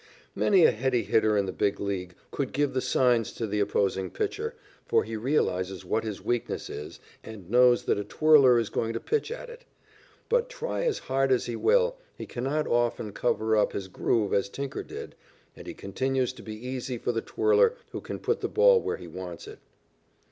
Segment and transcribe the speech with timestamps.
[0.33, 4.09] Many a heady hitter in the Big League could give the signs to the opposing
[4.09, 4.55] pitcher,
[4.87, 8.99] for he realizes what his weakness is and knows that a twirler is going to
[8.99, 9.63] pitch at it.
[10.27, 14.49] But, try as hard as he will, he cannot often cover up his "groove," as
[14.49, 15.13] Tinker did,
[15.55, 18.81] and so he continues to be easy for the twirler who can put the ball
[18.81, 19.59] where he wants it.